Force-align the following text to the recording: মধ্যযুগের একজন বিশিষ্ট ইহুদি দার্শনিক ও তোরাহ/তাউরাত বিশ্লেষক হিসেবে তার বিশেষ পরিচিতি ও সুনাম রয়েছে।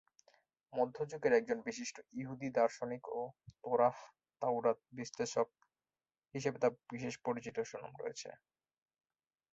মধ্যযুগের 0.73 1.33
একজন 1.35 1.57
বিশিষ্ট 1.67 1.95
ইহুদি 2.13 2.49
দার্শনিক 2.51 3.03
ও 3.11 3.21
তোরাহ/তাউরাত 3.57 4.77
বিশ্লেষক 4.97 5.47
হিসেবে 6.35 6.57
তার 6.59 6.73
বিশেষ 6.91 7.13
পরিচিতি 7.25 7.57
ও 7.61 7.69
সুনাম 7.71 7.93
রয়েছে। 7.97 8.29